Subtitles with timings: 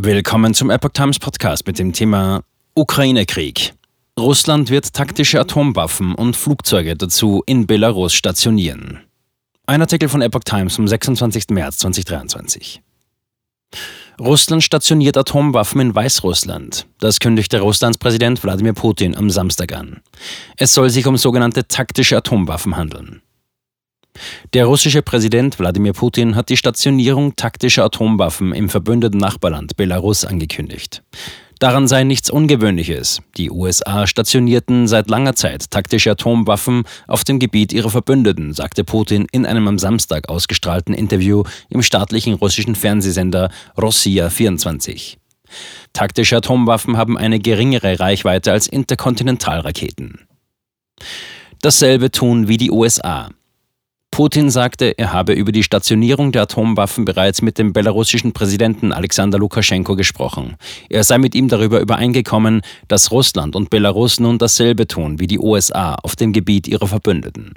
[0.00, 2.44] Willkommen zum Epoch Times Podcast mit dem Thema
[2.76, 3.72] Ukraine-Krieg.
[4.16, 9.00] Russland wird taktische Atomwaffen und Flugzeuge dazu in Belarus stationieren.
[9.66, 11.48] Ein Artikel von Epoch Times vom 26.
[11.48, 12.80] März 2023.
[14.20, 16.86] Russland stationiert Atomwaffen in Weißrussland.
[17.00, 20.00] Das kündigte Russlands Präsident Wladimir Putin am Samstag an.
[20.56, 23.20] Es soll sich um sogenannte taktische Atomwaffen handeln.
[24.52, 31.02] Der russische Präsident Wladimir Putin hat die Stationierung taktischer Atomwaffen im verbündeten Nachbarland Belarus angekündigt.
[31.58, 33.20] Daran sei nichts Ungewöhnliches.
[33.36, 39.26] Die USA stationierten seit langer Zeit taktische Atomwaffen auf dem Gebiet ihrer Verbündeten, sagte Putin
[39.32, 45.18] in einem am Samstag ausgestrahlten Interview im staatlichen russischen Fernsehsender Rossiya 24.
[45.92, 50.28] Taktische Atomwaffen haben eine geringere Reichweite als Interkontinentalraketen.
[51.60, 53.30] Dasselbe tun wie die USA.
[54.18, 59.38] Putin sagte, er habe über die Stationierung der Atomwaffen bereits mit dem belarussischen Präsidenten Alexander
[59.38, 60.56] Lukaschenko gesprochen.
[60.90, 65.38] Er sei mit ihm darüber übereingekommen, dass Russland und Belarus nun dasselbe tun wie die
[65.38, 67.52] USA auf dem Gebiet ihrer Verbündeten.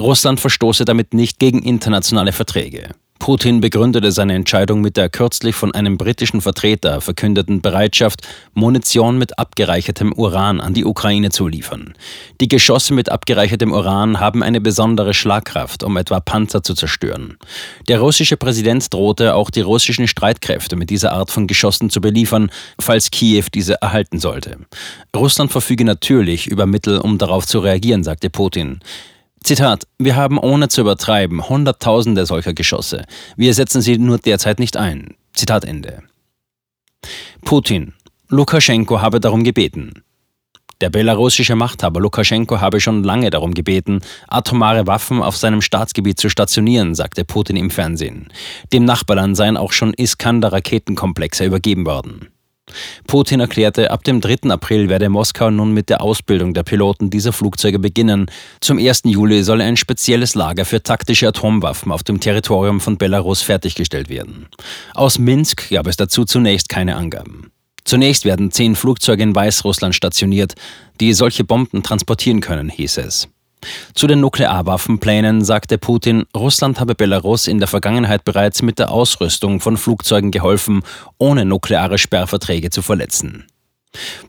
[0.00, 2.94] Russland verstoße damit nicht gegen internationale Verträge.
[3.18, 9.38] Putin begründete seine Entscheidung mit der kürzlich von einem britischen Vertreter verkündeten Bereitschaft, Munition mit
[9.38, 11.94] abgereichertem Uran an die Ukraine zu liefern.
[12.40, 17.36] Die Geschosse mit abgereichertem Uran haben eine besondere Schlagkraft, um etwa Panzer zu zerstören.
[17.88, 22.50] Der russische Präsident drohte auch die russischen Streitkräfte mit dieser Art von Geschossen zu beliefern,
[22.78, 24.58] falls Kiew diese erhalten sollte.
[25.14, 28.80] Russland verfüge natürlich über Mittel, um darauf zu reagieren, sagte Putin.
[29.46, 33.04] Zitat, wir haben ohne zu übertreiben Hunderttausende solcher Geschosse.
[33.36, 35.14] Wir setzen sie nur derzeit nicht ein.
[35.34, 36.02] Zitat Ende.
[37.44, 37.94] Putin.
[38.28, 40.02] Lukaschenko habe darum gebeten.
[40.80, 46.28] Der belarussische Machthaber Lukaschenko habe schon lange darum gebeten, atomare Waffen auf seinem Staatsgebiet zu
[46.28, 48.32] stationieren, sagte Putin im Fernsehen.
[48.72, 52.32] Dem Nachbarland seien auch schon Iskander-Raketenkomplexe übergeben worden.
[53.06, 54.50] Putin erklärte, ab dem 3.
[54.50, 58.30] April werde Moskau nun mit der Ausbildung der Piloten dieser Flugzeuge beginnen.
[58.60, 59.02] Zum 1.
[59.04, 64.48] Juli soll ein spezielles Lager für taktische Atomwaffen auf dem Territorium von Belarus fertiggestellt werden.
[64.94, 67.52] Aus Minsk gab es dazu zunächst keine Angaben.
[67.84, 70.54] Zunächst werden zehn Flugzeuge in Weißrussland stationiert,
[71.00, 73.28] die solche Bomben transportieren können, hieß es.
[73.94, 79.60] Zu den Nuklearwaffenplänen sagte Putin, Russland habe Belarus in der Vergangenheit bereits mit der Ausrüstung
[79.60, 80.82] von Flugzeugen geholfen,
[81.18, 83.46] ohne nukleare Sperrverträge zu verletzen.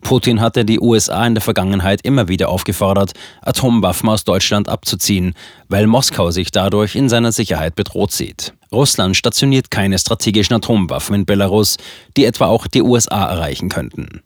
[0.02, 3.12] Putin hatte die USA in der Vergangenheit immer wieder aufgefordert,
[3.42, 5.34] Atomwaffen aus Deutschland abzuziehen,
[5.68, 8.54] weil Moskau sich dadurch in seiner Sicherheit bedroht sieht.
[8.72, 11.78] Russland stationiert keine strategischen Atomwaffen in Belarus,
[12.16, 14.22] die etwa auch die USA erreichen könnten.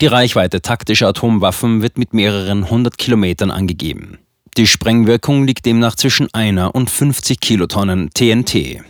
[0.00, 4.18] Die Reichweite taktischer Atomwaffen wird mit mehreren hundert Kilometern angegeben.
[4.56, 8.82] Die Sprengwirkung liegt demnach zwischen einer und 50 Kilotonnen TNT.